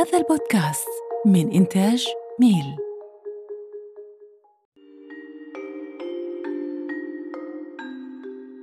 هذا 0.00 0.18
البودكاست 0.18 0.88
من 1.26 1.52
إنتاج 1.52 2.06
ميل. 2.40 2.76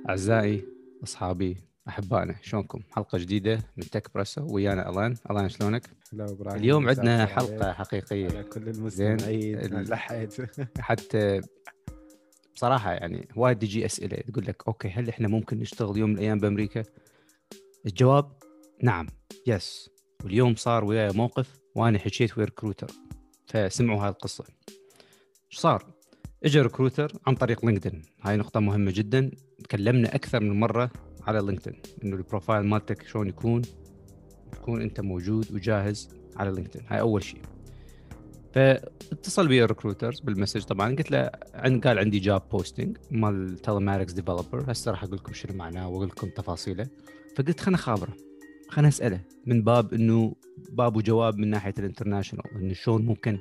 أعزائي 0.08 0.64
أصحابي 1.04 1.56
أحبائنا 1.88 2.34
شلونكم؟ 2.42 2.80
حلقة 2.90 3.18
جديدة 3.18 3.60
من 3.76 3.90
Techpresso 3.90 4.54
ويانا 4.54 4.90
ألان. 4.90 5.14
ألان 5.30 5.48
شلونك؟ 5.48 5.82
هلا 6.12 6.24
إبراهيم. 6.30 6.58
اليوم 6.60 6.88
عندنا 6.88 7.26
حلقة 7.26 7.64
على 7.64 7.74
حقيقية. 7.74 8.42
كل 8.42 8.68
المستمعين 8.68 9.58
ال- 9.58 9.90
لحيت 9.90 10.34
حتى 10.80 11.40
بصراحة 12.54 12.92
يعني 12.92 13.28
وايد 13.36 13.58
تجي 13.58 13.86
أسئلة 13.86 14.16
تقول 14.16 14.44
لك 14.46 14.62
okay 14.68 14.88
هل 14.88 15.08
إحنا 15.08 15.28
ممكن 15.28 15.58
نشتغل 15.58 15.96
يوم 15.98 16.10
من 16.10 16.16
الأيام 16.16 16.38
بأمريكا؟ 16.38 16.82
الجواب 17.86 18.32
نعم 18.82 19.06
yes 19.46 19.90
واليوم 20.24 20.54
صار 20.54 20.84
وياي 20.84 21.12
موقف 21.12 21.60
وأنا 21.74 21.98
حكيت 21.98 22.38
ويا 22.38 22.44
recruiter 22.44 22.90
فسمعوا 23.46 24.02
هاي 24.02 24.08
القصة. 24.08 24.44
إيش 25.50 25.58
صار؟ 25.58 25.94
اجى 26.44 26.60
recruiter 26.60 27.12
عن 27.26 27.34
طريق 27.34 27.64
LinkedIn 27.64 28.02
هاي 28.22 28.36
نقطة 28.36 28.60
مهمة 28.60 28.90
جدا. 28.94 29.30
تكلمنا 29.64 30.14
أكثر 30.14 30.40
من 30.40 30.60
مرة 30.60 30.90
على 31.22 31.38
LinkedIn 31.38 31.82
إنه 32.04 32.16
ال 32.16 32.22
profile 32.22 32.66
مالتك 32.66 33.06
شلون 33.06 33.28
يكون؟ 33.28 33.62
تكون 34.52 34.82
أنت 34.82 35.00
موجود 35.00 35.52
وجاهز 35.52 36.08
على 36.36 36.50
LinkedIn 36.50 36.82
هاي 36.88 37.00
أول 37.00 37.24
شيء. 37.24 37.42
فاتصل 38.52 39.48
بي 39.48 39.64
ال 39.64 39.69
recruiters 39.69 40.20
بال 40.20 40.29
message 40.29 40.62
طبعا. 40.62 40.96
قلت 40.96 41.10
له 41.10 41.30
عن 41.54 41.80
قال 41.80 41.98
عندي 41.98 42.18
job 42.18 42.48
posting 42.48 42.96
مال 43.10 43.58
telematics 43.58 44.12
developer 44.12 44.72
هسه 44.72 44.90
راح 44.90 45.04
أقول 45.04 45.16
لكم 45.16 45.32
شنو 45.32 45.56
معناه 45.56 45.88
وأقول 45.88 46.06
لكم 46.06 46.28
تفاصيله. 46.28 46.88
فقلت 47.36 47.60
خلنا 47.60 47.76
خابره 47.76 48.27
خلنا 48.68 48.88
أسأله 48.88 49.20
من 49.46 49.62
باب 49.62 49.94
إنه 49.94 50.34
باب 50.72 50.96
وجواب 50.96 51.38
من 51.38 51.50
ناحية 51.50 51.74
ال 51.78 51.83
international 51.83 52.44
إنه 52.54 52.72
شلون 52.72 53.06
ممكن 53.06 53.38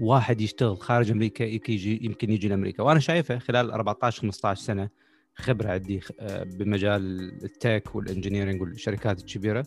واحد 0.00 0.40
يشتغل 0.40 0.76
خارج 0.76 1.10
أمريكا 1.10 1.44
يجي 1.44 2.04
يمكن 2.04 2.30
يجي 2.30 2.48
لأمريكا. 2.48 2.82
وأنا 2.82 3.00
شايفه 3.00 3.38
خلال 3.38 3.70
14 3.70 4.22
15 4.22 4.62
سنة 4.62 4.88
خبرة 5.34 5.68
عندي 5.70 6.00
آه، 6.20 6.44
بمجال 6.44 7.02
ال 7.44 7.54
tech 7.54 7.94
وال 7.94 8.04
engineering 8.04 8.62
والشركات 8.62 9.20
الكبيرة 9.20 9.66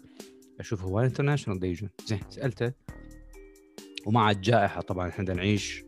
أشوف 0.60 0.84
هو 0.84 1.00
international 1.00 1.64
يجون. 1.64 1.90
زين 2.06 2.20
سألته. 2.30 2.72
ومع 4.06 4.32
الجائحة 4.32 4.82
طبعا 4.82 5.10
إحنا 5.10 5.34
نعيش 5.34 5.84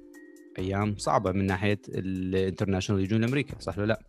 أيام 0.60 0.96
صعبة 0.98 1.32
من 1.32 1.46
ناحية 1.46 1.82
ال 1.90 1.98
international 1.98 3.04
يجون 3.04 3.22
لأمريكا 3.22 3.60
صح 3.60 3.78
ولا 3.78 3.86
لا؟ 3.86 4.00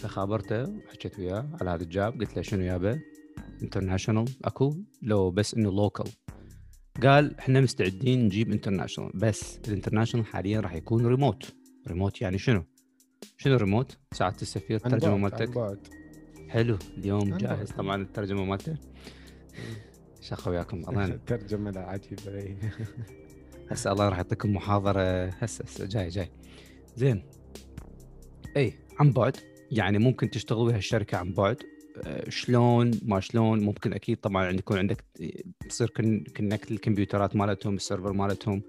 فخابرته 0.00 0.62
وحكيت 0.62 1.18
وياه 1.18 1.48
على 1.60 1.70
هذا 1.70 1.82
ال 1.82 1.91
job 1.91 2.20
قلت 2.20 2.36
له 2.36 2.42
شنو 2.42 2.62
يابا 2.62 3.00
international 3.62 4.24
أكو؟ 4.44 4.76
لو 5.02 5.30
بس 5.30 5.54
إنه 5.54 5.70
local 5.70 6.08
قال 7.02 7.38
إحنا 7.38 7.60
مستعدين 7.60 8.24
نجيب 8.24 8.52
international 8.52 9.12
بس 9.14 9.58
ال 9.68 9.72
international 9.72 10.26
حاليا 10.26 10.60
راح 10.60 10.74
يكون 10.74 11.06
remote 11.06 11.54
remote 11.88 12.22
يعني 12.22 12.38
شنو؟ 12.38 12.64
شنو 13.36 13.56
ريموت؟ 13.56 13.98
ساعة 14.12 14.36
السفير 14.42 14.76
الترجمة 14.76 15.16
مالتك. 15.16 15.78
حلو 16.48 16.78
اليوم 16.98 17.36
جاهز. 17.36 17.70
طبعا 17.70 18.02
الترجمة 18.02 18.44
مالته 18.44 18.76
شخة 20.20 20.50
وياكم 20.50 20.76
الله 20.88 21.20
ترجمة 21.26 21.70
لا 21.70 21.80
عجيبة 21.80 22.38
إي. 22.38 22.56
هسه 23.70 23.92
الله 23.92 24.08
راح 24.08 24.16
يعطيكم 24.16 24.54
محاضرة. 24.54 25.26
هسه 25.26 25.64
هسه 25.64 25.86
جاي 25.86 26.08
جاي. 26.08 26.30
زين. 26.96 27.22
اي 28.56 28.72
عن 29.00 29.12
بعد. 29.12 29.36
يعني 29.70 29.98
ممكن 29.98 30.30
تشتغل 30.30 30.58
ويا 30.58 30.76
الشركة 30.76 31.18
عن 31.18 31.32
بعد. 31.32 31.56
أه، 32.06 32.30
شلون؟ 32.30 32.90
ما 33.02 33.20
شلون؟ 33.20 33.60
ممكن 33.64 33.92
أكيد 33.92 34.16
طبعا 34.16 34.50
يكون 34.50 34.78
عندك 34.78 35.04
تصير 35.68 35.90
connect 36.36 36.70
الكمبيوترات 36.70 37.36
مالتهم 37.36 37.74
ال 37.74 37.79
server 37.79 38.12
مالتهم 38.12 38.62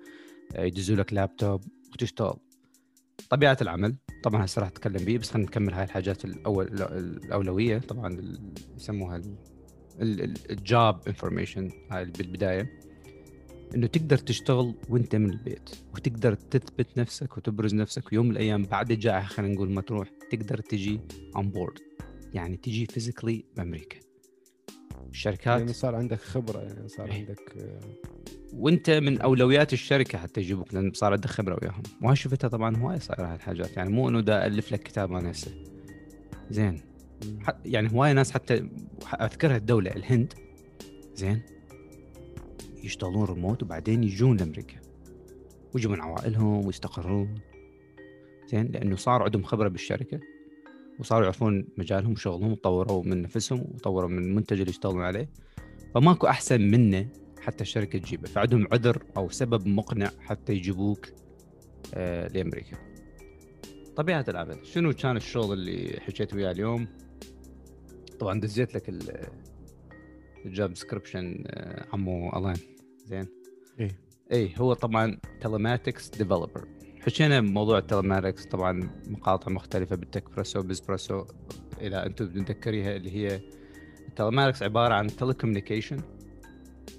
أه، 0.55 0.63
يدزوا 0.63 0.95
لك 0.95 1.13
لابتوب 1.13 1.61
وتشتغل. 1.93 2.37
طبيعة 3.29 3.57
العمل 3.61 3.95
طبعا 4.23 4.45
هسه 4.45 4.59
راح 4.59 4.69
أتكلم 4.69 5.05
بيه 5.05 5.17
بس 5.17 5.31
خلينا 5.31 5.47
نكمل 5.47 5.73
هاي 5.73 5.83
الحاجات 5.83 6.25
الأول 6.25 6.67
الأولوية. 6.67 7.77
طبعا 7.77 8.37
يسموها 8.77 9.21
ال 9.99 10.26
job 10.26 11.07
information 11.07 11.69
هاي 11.91 12.05
بالبداية. 12.05 12.81
إنه 13.75 13.87
تقدر 13.87 14.17
تشتغل 14.17 14.75
وأنت 14.89 15.15
من 15.15 15.29
البيت 15.29 15.69
وتقدر 15.93 16.33
تثبت 16.33 16.97
نفسك 16.97 17.37
وتبرز 17.37 17.75
نفسك 17.75 18.11
ويوم 18.11 18.25
من 18.25 18.31
الأيام 18.31 18.63
بعد 18.63 18.91
الجائحه 18.91 19.27
خلينا 19.27 19.53
نقول 19.53 19.71
ما 19.71 19.81
تروح 19.81 20.09
تقدر 20.31 20.57
تجي 20.57 20.99
on 21.35 21.49
board 21.49 21.79
يعني 22.33 22.57
تجي 22.57 22.85
physically 22.85 23.45
بأمريكا. 23.57 23.99
الشركات 25.09 25.59
يعني 25.59 25.73
صار 25.73 25.95
عندك 25.95 26.19
خبرة 26.19 26.59
يعني 26.59 26.87
صار 26.87 27.11
إي. 27.11 27.13
عندك 27.13 27.57
آه، 27.57 27.79
وأنت 28.53 28.89
من 28.89 29.21
أولويات 29.21 29.73
الشركة 29.73 30.17
حتى 30.17 30.41
يجيبوك 30.41 30.73
لأن 30.73 30.91
صار 30.93 31.13
عندك 31.13 31.29
خبرة 31.29 31.59
وياهم. 31.61 31.83
وهاي 32.01 32.15
شفتها 32.15 32.47
طبعا 32.47 32.77
هواي 32.77 32.99
صايرة 32.99 33.27
هاي 33.27 33.35
الحاجات. 33.35 33.77
يعني 33.77 33.89
مو 33.89 34.09
إنه 34.09 34.21
دا 34.21 34.45
ألف 34.45 34.71
لك 34.71 34.83
كتاب 34.83 35.13
أنا 35.13 35.31
هسه. 35.31 35.51
زين. 36.49 36.81
يعني 37.65 37.91
هواي 37.91 38.13
ناس 38.13 38.31
حتى 38.31 38.69
أذكرها 39.21 39.57
الدولة 39.57 39.91
الهند. 39.91 40.33
زين. 41.15 41.41
يشتغلون 42.83 43.23
ريموت 43.25 43.63
وبعدين 43.63 44.03
يجون 44.03 44.37
لأمريكا. 44.37 44.75
ويجوا 45.73 45.91
من 45.91 46.01
عوائلهم 46.01 46.65
ويستقرون. 46.65 47.35
زين 48.51 48.67
لأنه 48.71 48.95
صار 48.95 49.23
عندهم 49.23 49.43
خبرة 49.43 49.67
بالشركة 49.67 50.19
وصاروا 50.99 51.23
يعرفون 51.23 51.67
مجالهم 51.77 52.11
وشغلهم 52.11 52.51
وطوروا 52.51 53.03
من 53.03 53.21
نفسهم 53.21 53.59
وطوروا 53.59 54.09
من 54.09 54.23
المنتج 54.23 54.59
اللي 54.59 54.69
يشتغلون 54.69 55.01
عليه. 55.03 55.29
فماكو 55.95 56.27
أحسن 56.27 56.61
منه 56.61 57.07
حتى 57.41 57.61
الشركة 57.61 57.99
تجيبه. 57.99 58.27
فعندهم 58.27 58.67
عذر 58.71 59.03
أو 59.17 59.29
سبب 59.29 59.67
مقنع 59.67 60.11
حتى 60.19 60.53
يجيبوك 60.53 61.07
آه 61.93 62.27
لأمريكا. 62.27 62.77
طبيعة 63.95 64.25
العمل 64.27 64.65
شنو 64.65 64.93
كان 64.93 65.17
الشغل 65.17 65.53
اللي 65.53 65.99
حكيت 65.99 66.33
وياه 66.33 66.51
اليوم؟ 66.51 66.87
طبعا 68.19 68.39
دزيت 68.39 68.75
لك 68.75 68.89
ال- 68.89 69.27
ال 70.45 70.51
job 70.51 70.69
description 70.69 71.43
عمو 71.93 72.29
الان 72.29 72.55
زين؟ 73.05 73.25
إي. 73.79 73.87
اي 74.31 74.53
هو 74.57 74.73
طبعا 74.73 75.17
telematics 75.41 76.09
developer 76.09 76.67
حكينا 77.05 77.39
بموضوع 77.39 77.77
ال 77.77 77.84
telematics 77.84 78.45
طبعا 78.45 78.89
مقاطع 79.07 79.51
مختلفة 79.51 79.95
بال 79.95 80.29
Techpresso 80.29 80.61
Bizpresso 80.61 81.25
اذا 81.81 82.05
أنتم 82.05 82.27
تتذكريها 82.27 82.95
اللي 82.95 83.11
هي 83.15 83.41
ال 84.09 84.14
telematics 84.14 84.63
عبارة 84.63 84.93
عن 84.93 85.07
telecommunication 85.07 85.97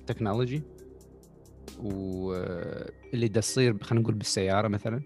technology 0.07 0.63
واللي 1.83 3.29
دا 3.29 3.41
تصير 3.41 3.79
خلينا 3.83 4.03
نقول 4.03 4.15
بالسيارة 4.15 4.69
مثلا 4.69 5.03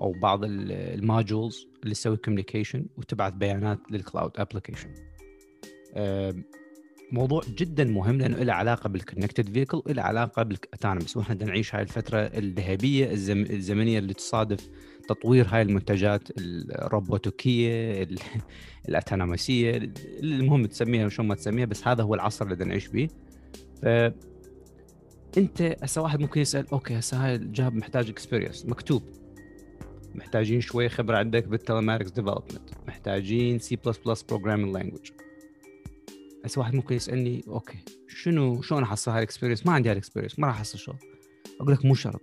أو 0.00 0.12
بعض 0.12 0.44
ال- 0.44 0.72
ال 0.72 0.84
modules 0.84 1.66
اللي 1.82 1.94
تسوي 1.94 2.16
communication 2.16 2.86
وتبعث 2.96 3.32
بيانات 3.32 3.78
لل 3.90 4.01
cloud 4.01 4.30
application 4.36 4.94
موضوع 7.12 7.42
جدا 7.56 7.84
مهم 7.84 8.18
لأنه 8.18 8.36
له 8.36 8.52
علاقة 8.52 8.88
بال 8.88 8.99
connected 8.99 9.48
vehicle 9.52 9.82
وله 9.86 10.02
علاقة 10.02 10.42
بال 10.42 10.54
autonomous 10.54 11.16
وإحنا 11.16 11.34
بدنا 11.34 11.48
نعيش 11.48 11.74
هاي 11.74 11.82
الفترة 11.82 12.18
الذهبية 12.18 13.10
الزم... 13.12 13.40
الزمنية 13.50 13.98
اللي 13.98 14.14
تصادف 14.14 14.68
تطوير 15.08 15.46
هاي 15.48 15.62
المنتجات 15.62 16.28
الروبوتيكيه 16.38 18.02
ال- 18.02 18.18
الاوتونومسيه 18.88 19.92
المهم 20.22 20.66
تسميها 20.66 21.08
شلون 21.08 21.28
ما 21.28 21.34
تسميها 21.34 21.66
بس 21.66 21.88
هذا 21.88 22.02
هو 22.02 22.14
العصر 22.14 22.44
اللي 22.44 22.54
بدنا 22.56 22.68
نعيش 22.68 22.88
به 22.88 23.08
ف 23.82 23.86
أنت 25.38 25.76
هسه 25.82 26.02
واحد 26.02 26.20
ممكن 26.20 26.40
يسأل 26.40 26.66
okay 26.72 26.98
هسه 26.98 27.26
هاي 27.26 27.34
ال 27.34 27.44
job 27.44 27.74
محتاج 27.74 28.08
experience 28.08 28.66
مكتوب. 28.66 29.02
محتاجين 30.14 30.60
شوية 30.60 30.88
خبرة 30.88 31.16
عندك 31.16 31.48
بال 31.48 31.58
telematics 31.58 32.10
development 32.10 32.70
محتاجين 32.88 33.58
C++ 33.58 33.76
programming 33.76 34.74
language 34.76 35.10
هسه 36.44 36.60
واحد 36.60 36.74
ممكن 36.74 36.96
يسألني 36.96 37.44
okay 37.48 37.78
شنو 38.08 38.62
شلون 38.62 38.82
احصل 38.82 39.10
هاي 39.10 39.18
ال 39.18 39.22
experience 39.22 39.66
ما 39.66 39.72
عندي 39.72 39.88
هاي 39.88 39.92
ال 39.92 39.96
experience 39.96 40.38
ما 40.38 40.46
راح 40.46 40.56
أحصل 40.56 40.78
شغل. 40.78 40.98
أقول 41.60 41.72
لك 41.72 41.84
مو 41.84 41.94
شرط. 41.94 42.22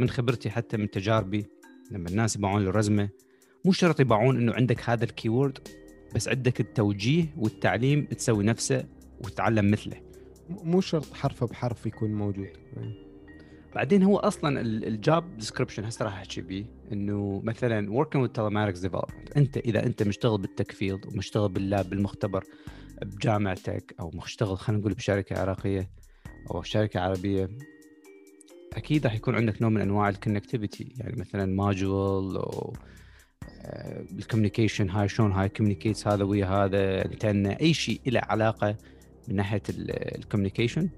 من 0.00 0.08
خبرتي 0.08 0.50
حتى 0.50 0.76
من 0.76 0.90
تجاربي 0.90 1.46
لما 1.90 2.08
الناس 2.08 2.36
يباعون 2.36 2.64
لل 2.64 2.70
resume 2.70 3.08
مو 3.64 3.72
شرط 3.72 4.00
يباعون 4.00 4.36
إنه 4.36 4.52
عندك 4.52 4.90
هذا 4.90 5.04
ال 5.04 5.12
keyword 5.12 5.68
بس 6.14 6.28
عندك 6.28 6.60
التوجيه 6.60 7.34
والتعليم 7.36 8.04
تسوي 8.04 8.44
نفسه 8.44 8.84
وتتعلم 9.20 9.70
مثله. 9.70 10.00
مو 10.48 10.80
شرط 10.80 11.14
حرف 11.14 11.44
بحرف 11.44 11.86
يكون 11.86 12.14
موجود. 12.14 12.50
بعدين 13.74 14.02
هو 14.02 14.16
أصلا 14.16 14.60
ال 14.60 14.79
job 14.79 15.36
description 15.36 15.84
هسه 15.84 16.04
راح 16.04 16.14
أحكي 16.14 16.40
بيه. 16.40 16.77
إنه 16.92 17.40
مثلا 17.44 18.04
working 18.04 18.18
with 18.18 18.32
telematics 18.40 18.82
development 18.88 19.36
أنت 19.36 19.56
إذا 19.56 19.86
أنت 19.86 20.02
مشتغل 20.02 20.38
بال 20.38 20.49
tech 20.49 20.72
field 20.72 21.06
ومشتغل 21.06 21.48
بال 21.48 21.65
lab 21.65 21.90
بالمختبر 21.90 22.44
بجامعتك 23.02 23.94
أو 24.00 24.10
مشتغل 24.14 24.58
خلينا 24.58 24.80
نقول 24.80 24.94
بشركة 24.94 25.40
عراقية 25.40 25.90
أو 26.50 26.62
شركة 26.62 27.00
عربية 27.00 27.48
أكيد 28.76 29.06
راح 29.06 29.14
يكون 29.14 29.34
عندك 29.34 29.62
نوع 29.62 29.70
من 29.70 29.80
أنواع 29.80 30.08
ال 30.08 30.14
connectivity 30.14 30.92
يعني 30.96 31.16
مثلا 31.16 31.46
module 31.46 32.36
أو 32.36 32.72
ال 34.18 34.23
communication 34.23 34.90
هاي 34.90 35.08
شلون 35.08 35.32
هاي 35.32 35.48
communicates 35.48 36.08
هذا 36.08 36.24
ويا 36.24 36.46
هذا 36.46 37.04
انتنا 37.04 37.60
أي 37.60 37.74
شيء 37.74 38.00
له 38.06 38.20
علاقة 38.24 38.76
من 39.28 39.36
ناحية 39.36 39.62
ال 39.68 39.77
communication 39.77 40.88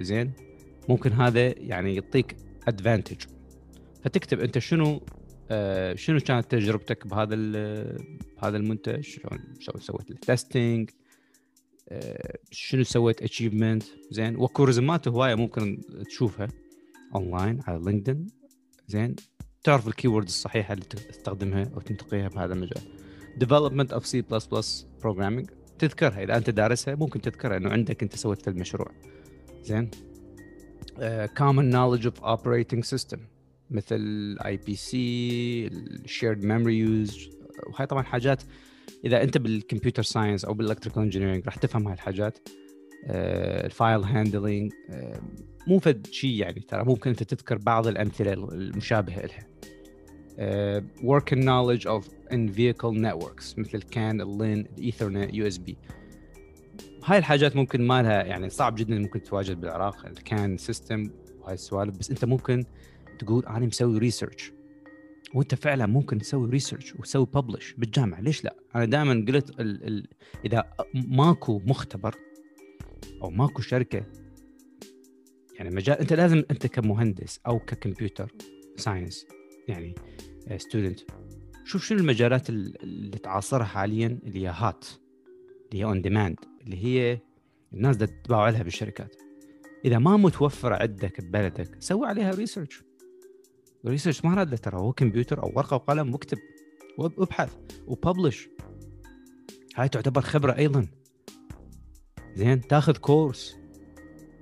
زين؟ 0.00 0.32
ممكن 0.88 1.12
هذا 1.12 1.58
يعني 1.58 1.94
يعطيك 1.94 2.36
advantage 2.68 3.37
فتكتب 4.04 4.40
أنت 4.40 4.58
شنو 4.58 5.00
آه، 5.50 5.94
شنو 5.94 6.20
كانت 6.20 6.50
تجربتك 6.50 7.06
بهذا 7.06 7.34
بهذا 8.36 8.56
المنتج؟ 8.56 9.00
شلون 9.00 9.38
سويت 9.80 10.10
ال 10.10 10.20
testing 10.20 10.90
آه، 11.88 12.38
شنو 12.50 12.82
سويت 12.82 13.22
achievement 13.22 13.82
زين 14.10 14.36
واكو 14.36 14.64
resume 14.64 15.02
ات 15.02 15.08
هواية 15.08 15.34
ممكن 15.34 15.80
تشوفها 16.08 16.48
اونلاين 17.14 17.60
على 17.66 17.84
LinkedIn 17.84 18.26
زين 18.86 19.16
تعرف 19.64 19.88
ال 19.88 19.93
keyword 19.93 20.26
الصحيحة 20.26 20.74
اللي 20.74 20.84
تستخدمها 20.84 21.70
أو 21.74 21.80
تنتقيها 21.80 22.28
بهذا 22.28 22.52
المجال. 22.52 22.82
development 23.44 23.94
of 23.94 24.02
C++ 24.04 24.22
programming 25.02 25.46
تذكرها. 25.78 26.22
إذا 26.22 26.36
أنت 26.36 26.50
دارسها 26.50 26.94
ممكن 26.94 27.20
تذكرها 27.20 27.56
إنه 27.56 27.70
عندك 27.70 28.02
أنت 28.02 28.16
سويت 28.16 28.48
المشروع. 28.48 28.90
زين 29.62 29.90
common 31.38 31.72
knowledge 31.72 32.06
of 32.06 32.22
operating 32.22 32.82
system. 32.82 33.18
مثل 33.70 34.36
IPC 34.44 35.66
ال 35.66 35.77
shared 35.77 36.44
memory 36.44 36.78
use 36.78 37.30
وهي 37.66 37.86
طبعا 37.86 38.02
حاجات 38.02 38.42
إذا 39.04 39.22
أنت 39.22 39.38
بال 39.38 39.51
computer 39.51 40.02
science 40.02 40.44
أو 40.44 40.54
بال 40.54 40.62
electrical 40.62 41.02
engineering 41.02 41.44
راح 41.46 41.56
تفهم 41.56 41.86
هاي 41.86 41.94
الحاجات. 41.94 42.38
ال 43.06 43.25
file 43.25 44.00
handling 44.00 44.72
مو 45.66 45.78
فد 45.78 46.06
شيء 46.06 46.34
يعني 46.34 46.60
ترى 46.60 46.84
ممكن 46.84 47.10
أنت 47.10 47.22
تذكر 47.22 47.58
بعض 47.58 47.86
الأمثلة 47.86 48.32
المشابهة 48.32 49.26
لها 49.26 49.48
uh, 50.38 50.82
working 51.02 51.42
knowledge 51.42 51.86
of 51.86 52.04
in 52.30 52.48
vehicle 52.48 52.92
networks 52.92 53.58
مثل 53.58 53.78
ال 53.78 53.88
CAN 53.88 54.20
ال 54.20 54.31
LIN 54.31 54.66
ال 54.78 54.84
Ethernet 54.84 55.34
USB 55.34 55.76
هاي 57.04 57.18
الحاجات 57.18 57.56
ممكن 57.56 57.86
ما 57.86 58.02
لها 58.02 58.24
يعني 58.24 58.50
صعب 58.50 58.74
جدا 58.74 58.98
ممكن 58.98 59.22
تواجد 59.22 59.60
بالعراق 59.60 60.06
ال 60.06 60.19
CAN 60.19 60.56
system 60.56 61.10
وهاي 61.40 61.54
السوالف 61.54 61.98
بس 61.98 62.10
أنت 62.10 62.24
ممكن 62.24 62.64
تقول 63.18 63.46
أنا 63.46 63.66
مسوي 63.66 63.98
research 63.98 64.52
وأنت 65.34 65.54
فعلا 65.54 65.86
ممكن 65.86 66.18
تسوي 66.18 66.48
research 66.48 66.94
وتسوي 66.94 67.26
ببلش 67.26 67.74
بالجامعة. 67.78 68.20
ليش 68.20 68.44
لا؟ 68.44 68.56
أنا 68.74 68.84
دائما 68.84 69.24
قلت 69.28 69.60
ال 69.60 69.86
ال 69.86 70.08
إذا 70.44 70.72
ماكو 70.94 71.58
مختبر 71.58 72.14
أو 73.22 73.30
ماكو 73.30 73.62
شركة 73.62 74.06
يعني 75.54 75.70
مجال 75.70 75.98
أنت 75.98 76.12
لازم 76.12 76.42
أنت 76.50 76.66
كمهندس 76.66 77.40
أو 77.46 77.58
ك 77.58 77.66
computer 77.66 78.32
science 78.76 79.26
يعني 79.68 79.94
student 80.56 81.00
شوف 81.64 81.84
شنو 81.84 81.98
المجالات 81.98 82.50
اللي 82.50 83.18
تعاصرها 83.18 83.64
حاليا 83.64 84.18
اللي 84.26 84.42
هي 84.42 84.52
hot 84.56 84.86
اللي 85.70 85.80
هي 85.80 85.84
on 85.84 86.02
demand 86.02 86.38
اللي 86.60 86.84
هي 86.84 87.20
الناس 87.72 87.98
تتباع 87.98 88.48
لها 88.48 88.62
بالشركات. 88.62 89.16
إذا 89.84 89.98
ما 89.98 90.16
متوفرة 90.16 90.74
عندك 90.74 91.20
ببلدك 91.20 91.76
سوي 91.78 92.06
عليها 92.06 92.30
research 92.30 92.82
research 93.86 94.24
ما 94.24 94.34
راد 94.34 94.58
ترى 94.58 94.76
هو 94.76 94.92
كمبيوتر 94.92 95.42
أو 95.42 95.52
ورقة 95.54 95.74
وقلم 95.74 96.12
واكتب 96.12 96.38
وابحث 96.98 97.56
وببلش 97.86 98.48
هاي 99.76 99.88
تعتبر 99.88 100.20
خبرة 100.20 100.56
أيضا. 100.56 100.86
زين 102.34 102.60
تاخذ 102.60 102.96
كورس 102.96 103.56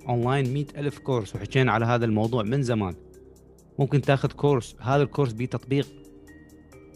اونلاين 0.09 0.53
مئة 0.53 0.79
ألف 0.79 0.99
كورس 0.99 1.35
وحكينا 1.35 1.71
على 1.71 1.85
هذا 1.85 2.05
الموضوع 2.05 2.43
من 2.43 2.63
زمان. 2.63 2.95
ممكن 3.79 4.01
تاخذ 4.01 4.31
كورس 4.31 4.75
هذا 4.79 5.03
الكورس 5.03 5.33
بيه 5.33 5.45
تطبيق 5.45 5.87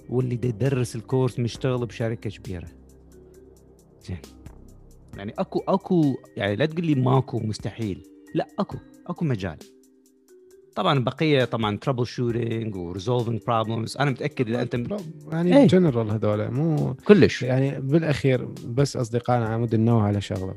واللي 0.10 0.36
يدرس 0.36 0.96
الكورس 0.96 1.40
مشتغل 1.40 1.86
بشركة 1.86 2.30
كبيرة. 2.30 2.68
زين. 4.02 4.22
يعني 5.18 5.34
أكو 5.40 5.60
أكو 5.68 6.16
يعني 6.38 6.56
لا 6.56 6.66
تقول 6.66 6.86
لي 6.86 6.96
ماكو 6.96 7.40
مستحيل. 7.40 8.04
لا 8.36 8.48
أكو 8.60 8.78
أكو 9.08 9.26
مجال. 9.26 9.58
طبعا 10.76 11.00
بقية 11.00 11.46
طبعا 11.46 11.78
troubleshooting 11.78 12.76
و 12.76 12.82
resolving 12.82 13.42
problems 13.48 13.98
أنا 13.98 14.12
متأكد 14.12 14.48
إذا 14.48 14.62
أنت 14.62 14.76
يعني 15.32 15.58
إيه؟ 15.58 15.68
جنرال 15.68 16.12
هذول 16.12 16.52
مو 16.52 16.94
كلش. 16.94 17.44
يعني 17.44 17.82
بالأخير 17.82 18.46
بس 18.68 18.98
أصدقائنا 18.98 19.46
نود 19.46 19.74
ننوه 19.74 20.04
على 20.04 20.22
شغلة. 20.22 20.56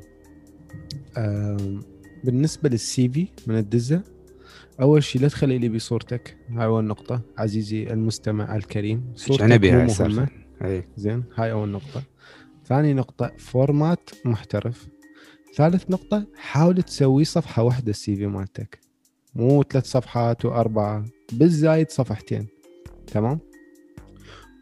بالنسبة 2.23 2.69
لل 2.69 3.09
CV 3.09 3.27
من 3.47 3.57
تدزه 3.57 4.01
أول 4.81 5.03
شيء 5.03 5.21
لا 5.21 5.27
تخلي 5.27 5.57
لي 5.57 5.69
بصورتك 5.69 6.37
هاي 6.49 6.65
أول 6.65 6.85
نقطة 6.85 7.21
عزيزي 7.37 7.83
المستمع 7.83 8.55
الكريم 8.55 9.11
صورتك 9.15 9.63
مو 9.65 9.93
مهمة. 9.99 10.27
زين 10.97 11.23
هاي 11.35 11.51
أول 11.51 11.69
نقطة. 11.69 12.03
ثاني 12.65 12.93
نقطة 12.93 13.31
format 13.37 14.09
محترف. 14.25 14.87
ثالث 15.55 15.89
نقطة 15.89 16.27
حاول 16.35 16.83
تسوي 16.83 17.23
صفحة 17.23 17.63
واحدة 17.63 17.89
ال 17.89 18.15
CV 18.15 18.27
مالتك. 18.27 18.84
مو 19.35 19.63
ثلاث 19.63 19.85
صفحات 19.85 20.45
وأربعة 20.45 21.05
بالزايد 21.33 21.89
صفحتين 21.89 22.47
تمام؟ 23.07 23.39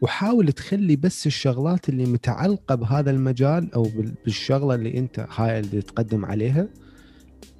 وحاول 0.02 0.52
تخلي 0.52 0.96
بس 0.96 1.26
الشغلات 1.26 1.88
اللي 1.88 2.06
متعلقة 2.06 2.74
بهذا 2.74 3.10
المجال 3.10 3.74
أو 3.74 3.86
بالشغلة 4.24 4.74
اللي 4.74 4.98
أنت 4.98 5.26
هاي 5.30 5.60
اللي 5.60 5.82
تقدم 5.82 6.24
عليها 6.24 6.68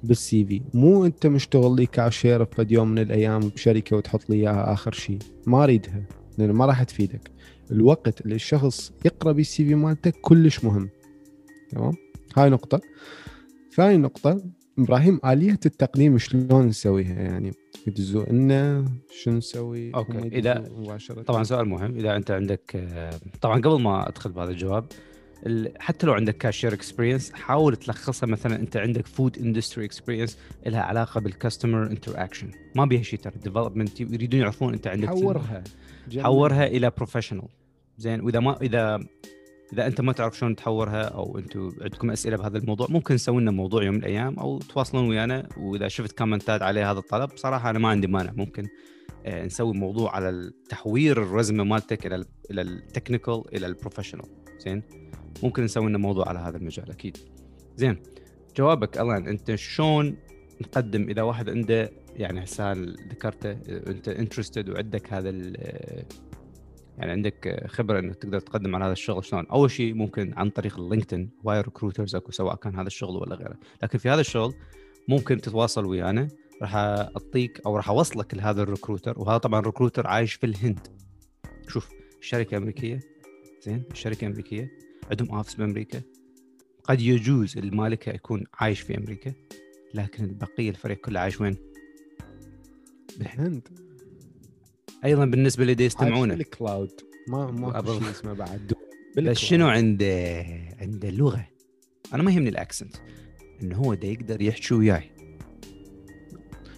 بال 0.03 0.45
CV. 0.45 0.61
مو 0.73 1.05
أنت 1.05 1.27
مشتغل 1.27 1.75
لي 1.75 1.85
كاشير 1.85 2.45
في 2.45 2.65
يوم 2.69 2.87
من 2.87 2.99
الأيام 2.99 3.39
بشركة 3.39 3.97
وتحط 3.97 4.29
لي 4.29 4.35
إياها 4.35 4.73
آخر 4.73 4.91
شيء. 4.91 5.19
ما 5.47 5.63
أريدها 5.63 6.03
لأن 6.37 6.51
ما 6.51 6.65
راح 6.65 6.83
تفيدك. 6.83 7.31
الوقت 7.71 8.21
اللي 8.21 8.35
الشخص 8.35 8.93
يقرأ 9.05 9.31
بال 9.31 9.65
CV 9.65 9.75
مالتك 9.75 10.15
كلش 10.21 10.63
مهم 10.63 10.89
تمام؟ 11.69 11.93
هاي 12.37 12.49
نقطة. 12.49 12.81
ثاني 13.75 13.97
نقطة 13.97 14.41
إبراهيم 14.79 15.19
آلية 15.25 15.59
التقديم 15.65 16.17
شلون 16.17 16.65
نسويها؟ 16.65 17.13
يعني 17.13 17.51
يدزوا 17.87 18.25
لنا 18.25 18.85
شو 19.11 19.31
نسوي؟ 19.31 19.95
okay 19.95 20.27
إذا 20.27 20.69
مباشرة. 20.77 21.21
طبعا 21.21 21.43
سؤال 21.43 21.67
مهم 21.67 21.95
إذا 21.95 22.15
أنت 22.15 22.31
عندك 22.31 22.75
آه، 22.75 23.19
طبعا 23.41 23.61
قبل 23.61 23.81
ما 23.81 24.09
أدخل 24.09 24.31
بهذا 24.31 24.51
الجواب 24.51 24.85
حتى 25.79 26.07
لو 26.07 26.13
عندك 26.13 26.37
cashier 26.37 26.73
experience 26.73 27.31
حاول 27.31 27.75
تلخصها 27.75 28.27
مثلا 28.27 28.55
أنت 28.55 28.77
عندك 28.77 29.07
food 29.07 29.37
industry 29.39 29.85
experience 29.85 30.37
لها 30.65 30.81
علاقة 30.81 31.21
بال 31.21 31.83
customer 31.87 32.23
interaction 32.23 32.51
ما 32.75 32.85
بيها 32.85 33.01
شيء 33.01 33.19
ترى 33.19 33.33
development 33.43 34.01
يريدون 34.01 34.41
يعرفون 34.41 34.73
أنت 34.73 34.87
عندك 34.87 35.07
حورها. 35.07 35.63
حورها 36.17 36.65
إلى 36.67 36.91
professional 36.97 37.47
زين 37.97 38.21
وإذا 38.21 38.39
ما 38.39 38.61
إذا 38.61 38.99
إذا 39.73 39.87
أنت 39.87 40.01
ما 40.01 40.13
تعرف 40.13 40.37
شلون 40.37 40.55
تحورها 40.55 41.03
أو 41.03 41.37
أنتم 41.37 41.71
عندكم 41.81 42.11
أسئلة 42.11 42.37
بهذا 42.37 42.57
الموضوع 42.57 42.87
ممكن 42.89 43.13
نسوي 43.13 43.41
لنا 43.41 43.51
موضوع 43.51 43.83
يوم 43.83 43.95
من 43.95 43.99
الأيام 43.99 44.39
أو 44.39 44.59
تواصلون 44.59 45.09
ويانا. 45.09 45.49
وإذا 45.57 45.87
شفت 45.87 46.17
كومنتات 46.17 46.61
عليه 46.61 46.91
هذا 46.91 46.99
الطلب 46.99 47.29
بصراحه 47.29 47.69
أنا 47.69 47.79
ما 47.79 47.89
عندي 47.89 48.07
مانع. 48.07 48.31
ممكن 48.35 48.67
آه، 49.25 49.45
نسوي 49.45 49.73
موضوع 49.73 50.15
على 50.15 50.51
تحوير 50.69 51.21
ال 51.21 51.27
resume 51.27 51.63
مالتك 51.63 52.05
إلى 52.05 52.25
إلى 52.51 52.61
ال 52.61 52.69
technical 52.69 53.43
إلى 53.53 53.67
ال 53.67 53.72
professional 53.72 54.25
زين؟ 54.59 54.83
ممكن 55.43 55.63
نسوي 55.63 55.89
لنا 55.89 55.97
موضوع 55.97 56.29
على 56.29 56.39
هذا 56.39 56.57
المجال 56.57 56.91
أكيد. 56.91 57.17
زين 57.75 57.97
جوابك 58.57 58.97
ألان 58.97 59.27
أنت 59.27 59.55
شلون 59.55 60.17
نقدم 60.61 61.09
إذا 61.09 61.21
واحد 61.21 61.49
عنده 61.49 61.91
يعني 62.15 62.43
هسه 62.43 62.71
ذكرته 63.09 63.51
أنت 63.87 64.07
interested 64.07 64.69
وعندك 64.69 65.13
هذا 65.13 65.29
يعني 66.97 67.11
عندك 67.11 67.65
خبرة 67.67 67.99
إنك 67.99 68.15
تقدر 68.15 68.39
تقدم 68.39 68.75
على 68.75 68.85
هذا 68.85 68.93
الشغل 68.93 69.25
شلون؟ 69.25 69.45
أول 69.45 69.71
شيء 69.71 69.93
ممكن 69.93 70.33
عن 70.33 70.49
طريق 70.49 70.79
ال 70.79 70.85
LinkedIn 70.85 71.29
هواي 71.45 71.61
recruiters 71.61 72.15
أكو 72.15 72.31
سواء 72.31 72.55
كان 72.55 72.75
هذا 72.75 72.87
الشغل 72.87 73.15
ولا 73.15 73.35
غيره، 73.35 73.57
لكن 73.83 73.97
في 73.97 74.09
هذا 74.09 74.21
الشغل 74.21 74.53
ممكن 75.07 75.41
تتواصل 75.41 75.85
ويانا. 75.85 76.27
راح 76.61 76.75
أعطيك 76.75 77.61
أو 77.65 77.75
راح 77.75 77.89
أوصلك 77.89 78.33
لهذا 78.33 78.61
ال 78.61 78.67
recruiter 78.67 79.19
وهذا 79.19 79.37
طبعا 79.37 79.61
recruiter 79.61 80.07
عايش 80.07 80.33
في 80.33 80.45
الهند. 80.45 80.87
شوف 81.67 81.89
الشركة 82.19 82.57
أمريكية. 82.57 82.99
زين 83.61 83.83
الشركة 83.91 84.27
أمريكية. 84.27 84.71
عندهم 85.11 85.31
office 85.31 85.55
بأمريكا. 85.55 86.01
قد 86.83 87.01
يجوز 87.01 87.57
المالكة 87.57 88.09
يكون 88.11 88.43
عايش 88.53 88.81
في 88.81 88.97
أمريكا 88.97 89.33
لكن 89.93 90.23
البقية 90.23 90.69
الفريق 90.69 90.97
كله 90.97 91.19
عايش 91.19 91.41
وين؟ 91.41 91.57
بالهند. 93.17 93.67
أيضا 95.05 95.25
بالنسبة 95.25 95.63
اللي 95.63 95.85
يستمعونه. 95.85 96.33
ال 96.33 96.43
cloud 96.43 96.91
ما 97.27 97.51
ما 97.51 97.83
شيء 97.85 98.09
اسمه 98.11 98.33
بعد. 98.33 98.73
بس 99.17 99.37
شنو 99.37 99.67
عنده 99.67 100.45
عنده 100.79 101.09
لغة؟ 101.09 101.47
أنا 102.13 102.23
ما 102.23 102.31
يهمني 102.31 102.49
ال 102.49 102.55
accent. 102.55 102.95
إنه 103.63 103.75
هو 103.75 103.93
ده 103.93 104.07
يقدر 104.07 104.41
يحكي 104.41 104.73
وياي. 104.73 105.11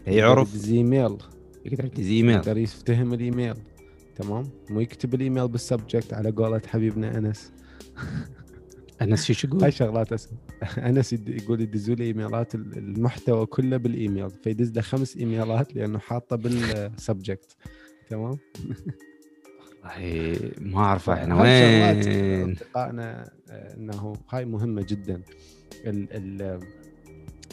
يعرف. 0.07 0.55
زيميل 0.55 1.17
يقدر 1.65 1.86
يكتب 1.86 2.03
ايميل 2.03 2.36
يقدر 2.36 2.57
يفتهم 2.57 3.13
الإيميل. 3.13 3.55
تمام؟ 4.15 4.43
مو 4.69 4.79
يكتب 4.79 5.13
الإيميل 5.13 5.48
بال 5.48 5.62
subject 5.62 6.13
على 6.13 6.31
قولة 6.31 6.62
حبيبنا 6.67 7.17
أنس. 7.17 7.51
أنس 9.01 9.31
شو 9.31 9.48
يقول؟ 9.48 9.63
هاي 9.63 9.72
شغلات 9.72 10.13
اسم 10.13 10.36
أنس 10.77 11.13
يقول 11.13 11.62
يدزوا 11.62 11.96
لي 11.96 12.03
إيميلات 12.03 12.55
المحتوى 12.55 13.46
كله 13.46 13.77
بالإيميل 13.77 14.29
فيدز 14.29 14.72
له 14.72 14.81
خمس 14.81 15.17
إيميلات 15.17 15.75
لأنه 15.75 16.00
حاطه 16.00 16.36
بال 16.36 16.60
subject. 16.60 17.56
تمام؟ 18.10 18.38
ما 20.62 20.80
أعرف 20.80 21.10
إحنا 21.10 21.42
وين؟ 21.42 22.52
أصدقائنا 22.52 23.32
إنه 23.50 24.14
هاي 24.30 24.46
مهمة 24.46 24.86
جدا. 24.90 25.22
ال 25.86 26.08
ال 26.12 26.60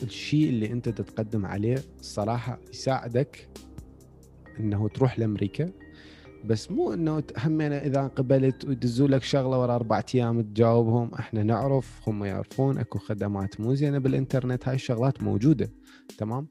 الشيء 0.02 0.48
اللي 0.48 0.72
أنت 0.72 0.88
تتقدم 0.88 1.46
عليه 1.46 1.76
الصراحه 2.00 2.58
يساعدك 2.70 3.48
إنه 4.60 4.88
تروح 4.88 5.18
لأمريكا. 5.18 5.70
بس 6.44 6.70
مو 6.70 6.92
إنه 6.92 7.22
همنا 7.38 7.86
إذا 7.86 8.06
قبلت 8.06 8.64
ويدزوا 8.64 9.08
لك 9.08 9.22
شغلة 9.22 9.60
ورا 9.60 9.74
أربع 9.74 10.02
أيام 10.14 10.42
تجاوبهم 10.42 11.14
إحنا 11.14 11.42
نعرف 11.42 12.08
هم 12.08 12.24
يعرفون 12.24 12.78
أكو 12.78 12.98
خدمات 12.98 13.60
مو 13.60 13.74
زينة 13.74 13.98
بالإنترنت 13.98 14.68
هاي 14.68 14.74
الشغلات 14.74 15.22
موجودة 15.22 15.70
تمام؟ 16.18 16.46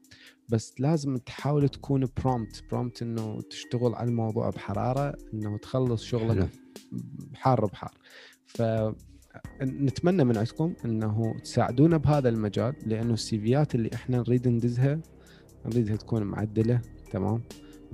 بس 0.48 0.74
لازم 0.78 1.16
تحاول 1.16 1.68
تكون 1.68 2.08
برومت 2.22 2.64
برومت 2.70 3.02
إنه 3.02 3.40
تشتغل 3.50 3.94
على 3.94 4.08
الموضوع 4.08 4.50
بحرارة 4.50 5.14
إنه 5.34 5.58
تخلص 5.58 6.02
شغلك 6.04 6.48
حار 7.34 7.66
بحار 7.66 7.92
ف 8.46 8.62
نتمنى 9.62 10.24
من 10.24 10.36
عندكم 10.36 10.74
إنه 10.84 11.34
تساعدونا 11.44 11.96
بهذا 11.96 12.28
المجال 12.28 12.74
لأنه 12.86 13.14
السيفيات 13.14 13.74
اللي 13.74 13.90
إحنا 13.94 14.18
نريد 14.18 14.48
ندزها 14.48 15.00
نريدها 15.66 15.96
تكون 15.96 16.22
معدلة 16.22 16.80
تمام؟ 17.10 17.42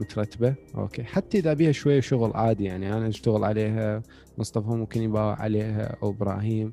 مترتبة. 0.01 0.55
أوكي. 0.75 1.03
حتى 1.05 1.39
إذا 1.39 1.53
بيها 1.53 1.73
شوية 1.73 2.01
شغل 2.01 2.31
عادي 2.35 2.65
يعني. 2.65 2.93
أنا 2.97 3.09
أشتغل 3.09 3.45
عليها 3.45 4.03
مصطفى 4.39 4.69
ممكن 4.69 5.03
يباوع 5.03 5.41
عليها 5.41 5.97
أو 6.03 6.11
إبراهيم 6.11 6.71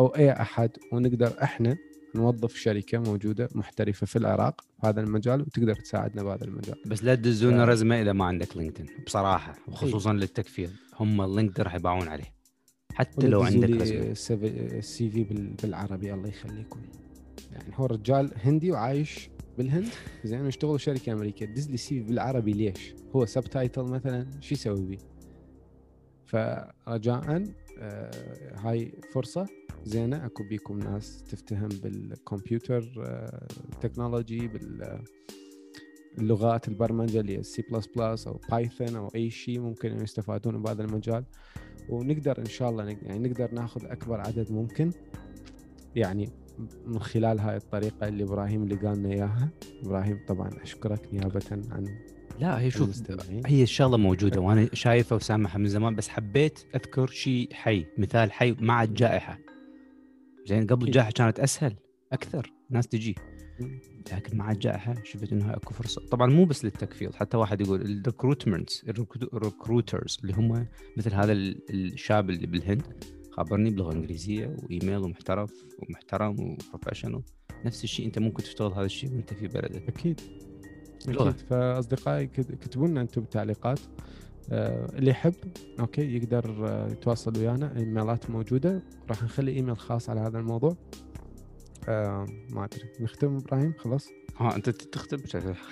أو 0.00 0.06
أي 0.06 0.32
أحد. 0.32 0.70
ونقدر 0.92 1.32
إحنا 1.42 1.76
نوظف 2.14 2.56
شركة 2.56 2.98
موجودة 2.98 3.48
محترفة 3.54 4.06
في 4.06 4.16
العراق 4.16 4.60
في 4.60 4.86
هذا 4.86 5.00
المجال 5.00 5.40
وتقدر 5.40 5.74
تساعدنا 5.74 6.22
بهذا 6.22 6.44
المجال. 6.44 6.74
بس 6.86 7.04
لا 7.04 7.14
تدزونا 7.14 7.66
ف- 7.66 7.68
resume 7.68 8.00
إذا 8.02 8.12
ما 8.12 8.24
عندك 8.24 8.56
LinkedIn 8.56 8.86
بصراحة. 9.06 9.54
وخصوصا 9.68 10.12
للتكفير. 10.12 10.70
هم 11.00 11.20
ال 11.20 11.25
LinkedIn 11.25 11.64
راح 11.64 11.74
يباوعون 11.74 12.08
عليه. 12.08 12.34
حتى 12.94 13.26
لو 13.26 13.42
عندك 13.42 13.70
resume. 13.70 14.14
ال 14.78 15.10
CV 15.10 15.24
بالعربي 15.62 16.14
الله 16.14 16.28
يخليكم. 16.28 16.80
يعني 17.52 17.72
هو 17.76 17.86
رجال 17.86 18.30
هندي 18.42 18.72
وعايش 18.72 19.28
بالهند؟ 19.58 19.88
زين 20.24 20.40
ويشتغل 20.40 20.80
شركة 20.80 21.12
أمريكية. 21.12 21.46
دز 21.46 21.70
لي 21.70 21.76
CV 21.76 22.00
بالعربي 22.00 22.52
ليش؟ 22.52 22.94
هو 23.16 23.26
subtitle 23.26 23.82
مثلا 23.82 24.26
شو 24.40 24.54
يسوي 24.54 24.86
بيه؟ 24.86 24.98
فرجاء 26.26 27.44
آه 27.78 28.10
هاي 28.54 28.92
فرصة 29.12 29.46
زينة. 29.84 30.26
أكو 30.26 30.42
بيكم 30.42 30.78
ناس 30.78 31.22
تفتهم 31.22 31.68
بالكمبيوتر 31.68 32.94
آه 33.06 33.46
تكنولوجي 33.80 34.48
بال 34.48 35.02
اللغات 36.18 36.68
البرمجة 36.68 37.20
اللي 37.20 37.36
ال 37.36 37.49
C 37.49 37.62
plus 37.70 37.86
plus 37.86 38.26
أو 38.26 38.40
Python 38.50 38.96
أو 38.96 39.08
أي 39.14 39.30
شيء 39.30 39.60
ممكن 39.60 40.02
يستفادون 40.02 40.62
بهذا 40.62 40.82
المجال. 40.84 41.24
ونقدر 41.88 42.38
إن 42.38 42.46
شاء 42.46 42.70
الله 42.70 42.84
يعني 42.84 43.28
نقدر 43.28 43.54
ناخذ 43.54 43.84
أكبر 43.84 44.20
عدد 44.20 44.52
ممكن. 44.52 44.90
يعني 45.96 46.30
من 46.86 46.98
خلال 46.98 47.40
هاي 47.40 47.56
الطريقة 47.56 48.08
اللي 48.08 48.24
إبراهيم 48.24 48.62
اللي 48.62 48.74
قال 48.74 48.98
لنا 48.98 49.08
إياها 49.08 49.48
إبراهيم 49.82 50.18
طبعا 50.28 50.50
أشكرك 50.62 51.08
نيابه 51.14 51.40
عن 51.50 51.84
لا 52.40 52.60
هي 52.60 52.70
شوف. 52.70 52.88
هي 53.46 53.62
الشغلة 53.62 53.96
موجودة 53.96 54.40
وأنا 54.40 54.68
شايفها 54.72 55.16
وسامعها 55.16 55.58
من 55.58 55.66
زمان 55.68 55.94
بس 55.94 56.08
حبيت 56.08 56.58
أذكر 56.74 57.06
شيء 57.06 57.48
حي 57.52 57.86
مثال 57.98 58.32
حي 58.32 58.56
مع 58.60 58.82
الجائحة 58.82 59.38
زين 60.46 60.66
قبل. 60.66 60.86
الجائحة 60.86 61.10
كانت 61.10 61.40
أسهل 61.40 61.74
أكثر 62.12 62.52
ناس 62.70 62.88
تجي. 62.88 63.14
لكن 64.12 64.36
مع 64.36 64.50
الجائحة 64.50 64.94
شفت 65.04 65.32
انه 65.32 65.52
أكو 65.54 65.74
فرصة 65.74 66.02
طبعا 66.10 66.30
مو 66.30 66.44
بس 66.44 66.64
للتكفيل 66.64 67.14
حتى 67.14 67.36
واحد 67.36 67.60
يقول 67.60 67.82
الريكروتمنت 67.82 68.70
ال 69.34 69.42
recruiters 69.42 70.18
اللي 70.22 70.34
هم 70.34 70.66
مثل 70.96 71.14
هذا 71.14 71.32
ال- 71.32 71.60
الشاب 71.70 72.30
اللي 72.30 72.46
بالهند 72.46 72.82
خابرني 73.36 73.70
بلغة 73.70 73.92
إنجليزية 73.92 74.56
وإيميل 74.62 74.96
ومحترف 74.98 75.52
ومحترم 75.78 76.40
و 76.40 76.46
professional 76.46 77.22
نفس 77.64 77.84
الشيء 77.84 78.06
أنت 78.06 78.18
ممكن 78.18 78.42
تشتغل 78.42 78.72
هذا 78.72 78.84
الشيء 78.84 79.10
وأنت 79.12 79.34
في 79.34 79.48
بلدك. 79.48 79.88
أكيد. 79.88 80.20
لغة. 81.08 81.30
أكيد. 81.30 81.40
فأصدقائي 81.40 82.26
كت- 82.26 82.52
كتبوا 82.54 82.88
لنا 82.88 83.00
أنتم 83.00 83.20
بالتعليقات 83.20 83.80
آه، 84.52 84.98
اللي 84.98 85.10
يحب 85.10 85.34
أوكي 85.80 86.16
يقدر 86.16 86.68
آه، 86.68 86.88
يتواصل 86.92 87.38
ويانا. 87.38 87.72
الايميلات 87.72 88.30
موجودة. 88.30 88.82
راح 89.08 89.22
نخلي 89.22 89.52
إيميل 89.52 89.76
خاص 89.78 90.10
على 90.10 90.20
هذا 90.20 90.38
الموضوع. 90.38 90.76
آه، 91.88 92.26
ما 92.50 92.64
أدري. 92.64 92.82
نختم 93.00 93.36
إبراهيم؟ 93.36 93.74
خلاص. 93.78 94.08
ها 94.36 94.56
أنت 94.56 94.70
تختم؟ 94.70 95.18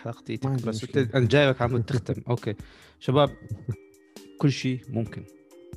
حلقتي 0.02 0.36
بس 0.66 0.96
أنا 0.96 1.26
جايبك 1.26 1.62
عم 1.62 1.80
تختم. 1.82 2.22
أوكي. 2.28 2.54
شباب 3.00 3.30
كل 4.38 4.52
شيء 4.52 4.80
ممكن. 4.88 5.24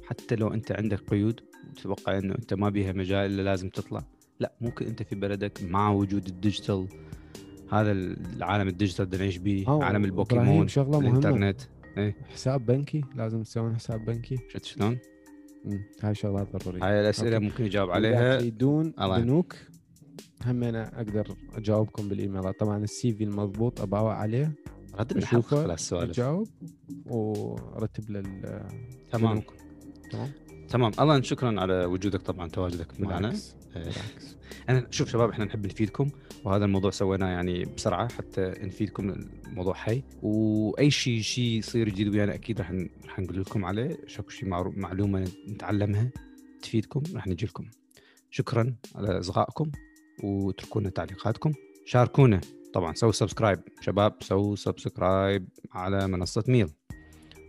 حتى 0.05 0.35
لو 0.35 0.53
أنت 0.53 0.71
عندك 0.71 0.99
قيود 0.99 1.41
وتتوقع 1.75 2.17
إنه 2.17 2.35
أنت 2.35 2.53
ما 2.53 2.69
بيها 2.69 2.93
مجال 2.93 3.31
إلا 3.31 3.41
لازم 3.41 3.69
تطلع. 3.69 4.03
لا 4.39 4.53
ممكن 4.61 4.85
أنت 4.85 5.03
في 5.03 5.15
بلدك 5.15 5.63
مع 5.63 5.91
وجود 5.91 6.27
ال 6.27 6.35
digital 6.35 6.87
هذا 7.71 7.91
العالم 7.91 8.67
ال 8.67 8.72
digital 8.72 9.05
اللي 9.05 9.17
نعيش 9.17 9.67
أو 9.67 9.81
عالم 9.81 10.05
البوكيمون 10.05 10.67
شغلة 10.67 10.99
الإنترنت. 10.99 11.61
حساب 12.33 12.65
بنكي؟ 12.65 13.03
لازم 13.15 13.43
تسوون 13.43 13.75
حساب 13.75 14.05
بنكي. 14.05 14.37
شفت 14.49 14.65
شلون؟ 14.65 14.97
هاي 16.01 16.15
شغلات 16.15 16.55
ضرورية. 16.55 16.83
هاي 16.83 17.01
الأسئلة 17.01 17.35
أوكي. 17.35 17.45
ممكن 17.45 17.65
يجاوب 17.65 17.89
عليها. 17.89 18.39
الله. 18.39 19.19
بنوك 19.19 19.55
هم 20.45 20.63
أنا 20.63 21.01
أقدر 21.01 21.35
أجاوبكم 21.55 22.09
بالإيميلات. 22.09 22.59
طبعا 22.59 22.83
السي 22.83 23.13
في 23.13 23.23
المضبوط 23.23 23.81
أباوع 23.81 24.15
عليه. 24.15 24.55
حلقه 25.23 25.41
خلاص 25.41 25.79
السوالف. 25.79 26.11
أجاوب 26.11 26.47
وأرتب 27.05 28.11
لل 28.11 28.61
تمام. 29.11 29.41
تمام؟ 30.11 30.31
تمام. 30.69 30.91
الله 30.99 31.21
شكرا 31.21 31.61
على 31.61 31.85
وجودك 31.85 32.21
طبعا 32.21 32.49
تواجدك 32.49 32.99
معنا. 32.99 33.19
بالعكس. 33.19 33.55
إيه. 33.75 33.81
بالعكس. 33.83 34.35
أنا 34.69 34.87
شوف 34.91 35.09
شباب 35.09 35.29
إحنا 35.29 35.45
نحب 35.45 35.65
نفيدكم 35.65 36.09
وهذا 36.43 36.65
الموضوع 36.65 36.91
سويناه 36.91 37.27
يعني 37.27 37.65
بسرعة 37.65 38.13
حتى 38.13 38.53
نفيدكم 38.61 39.09
الموضوع 39.47 39.73
حي. 39.73 40.03
وأي 40.21 40.91
شيء 40.91 41.21
شيء 41.21 41.43
يصير 41.43 41.89
جديد 41.89 42.07
ويانا 42.07 42.33
أكيد 42.33 42.59
راح 42.59 42.71
راح 43.05 43.19
نقول 43.19 43.41
لكم 43.41 43.65
عليه. 43.65 43.97
شكو 44.07 44.29
شيء 44.29 44.49
معلومة 44.49 45.27
نتعلمها 45.47 46.11
تفيدكم 46.61 47.03
راح 47.15 47.27
نجي 47.27 47.45
لكم. 47.45 47.65
شكرا 48.29 48.75
على 48.95 49.19
اصغائكم 49.19 49.71
واتركوا 50.23 50.81
لنا 50.81 50.89
تعليقاتكم. 50.89 51.53
شاركونا. 51.85 52.41
طبعا 52.73 52.93
سووا 52.93 53.11
subscribe. 53.11 53.59
شباب 53.81 54.15
سووا 54.21 54.55
subscribe 54.55 55.47
على 55.71 56.07
منصة 56.07 56.43
ميل. 56.47 56.69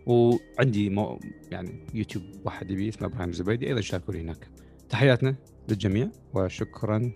وعندي 0.07 0.89
مو 0.89 1.19
يعني 1.51 1.69
يوتيوب 1.93 2.23
واحد 2.45 2.71
يبي 2.71 2.89
اسمه 2.89 3.07
إبراهيم 3.07 3.29
الزبيدي 3.29 3.67
أيضا 3.67 3.81
شاركوني 3.81 4.21
هناك. 4.21 4.49
تحياتنا 4.89 5.35
للجميع 5.69 6.09
وشكرا 6.33 7.11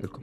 لكم. 0.00 0.22